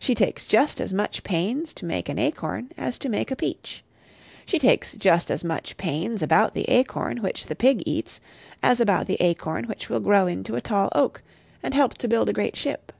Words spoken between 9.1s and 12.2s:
acorn which will grow into a tall oak, and help to